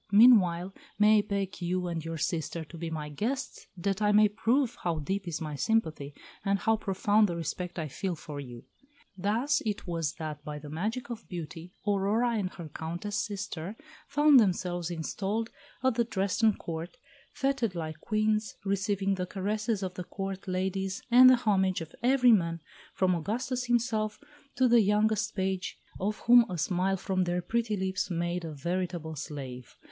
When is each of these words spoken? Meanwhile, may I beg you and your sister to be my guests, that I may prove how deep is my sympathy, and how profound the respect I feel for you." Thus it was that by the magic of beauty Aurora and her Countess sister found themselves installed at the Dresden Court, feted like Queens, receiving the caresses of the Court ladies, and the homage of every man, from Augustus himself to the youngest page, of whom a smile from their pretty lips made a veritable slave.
Meanwhile, 0.11 0.73
may 0.97 1.19
I 1.19 1.21
beg 1.21 1.61
you 1.61 1.85
and 1.85 2.03
your 2.03 2.17
sister 2.17 2.63
to 2.63 2.75
be 2.75 2.89
my 2.89 3.09
guests, 3.09 3.67
that 3.77 4.01
I 4.01 4.11
may 4.11 4.29
prove 4.29 4.77
how 4.81 4.97
deep 4.97 5.27
is 5.27 5.39
my 5.39 5.53
sympathy, 5.55 6.15
and 6.43 6.57
how 6.57 6.75
profound 6.75 7.29
the 7.29 7.35
respect 7.35 7.77
I 7.77 7.87
feel 7.87 8.15
for 8.15 8.39
you." 8.39 8.65
Thus 9.15 9.61
it 9.63 9.85
was 9.85 10.13
that 10.13 10.43
by 10.43 10.57
the 10.57 10.71
magic 10.71 11.11
of 11.11 11.27
beauty 11.29 11.75
Aurora 11.85 12.31
and 12.31 12.51
her 12.55 12.67
Countess 12.69 13.15
sister 13.23 13.75
found 14.07 14.39
themselves 14.39 14.89
installed 14.89 15.51
at 15.83 15.93
the 15.93 16.03
Dresden 16.03 16.53
Court, 16.57 16.97
feted 17.31 17.75
like 17.75 17.99
Queens, 17.99 18.55
receiving 18.65 19.13
the 19.13 19.27
caresses 19.27 19.83
of 19.83 19.93
the 19.93 20.03
Court 20.03 20.47
ladies, 20.47 21.03
and 21.11 21.29
the 21.29 21.35
homage 21.35 21.79
of 21.79 21.93
every 22.01 22.31
man, 22.31 22.59
from 22.95 23.13
Augustus 23.13 23.65
himself 23.65 24.17
to 24.55 24.67
the 24.67 24.81
youngest 24.81 25.35
page, 25.35 25.77
of 25.99 26.17
whom 26.21 26.43
a 26.49 26.57
smile 26.57 26.97
from 26.97 27.25
their 27.25 27.43
pretty 27.43 27.77
lips 27.77 28.09
made 28.09 28.43
a 28.43 28.51
veritable 28.51 29.15
slave. 29.15 29.75